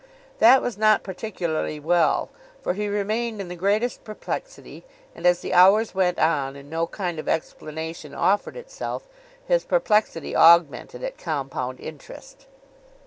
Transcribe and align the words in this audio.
That 0.39 0.63
was 0.63 0.79
not 0.79 1.03
particularly 1.03 1.79
well; 1.79 2.31
for 2.63 2.73
he 2.73 2.87
remained 2.87 3.39
in 3.39 3.49
the 3.49 3.55
greatest 3.55 4.03
perplexity, 4.03 4.83
and, 5.13 5.27
as 5.27 5.41
the 5.41 5.53
hours 5.53 5.93
went 5.93 6.17
on, 6.17 6.55
and 6.55 6.71
no 6.71 6.87
kind 6.87 7.19
of 7.19 7.29
explanation 7.29 8.15
offered 8.15 8.57
itself, 8.57 9.07
his 9.47 9.63
perplexity 9.63 10.35
augmented 10.35 11.03
at 11.03 11.19
compound 11.19 11.79
interest. 11.79 12.47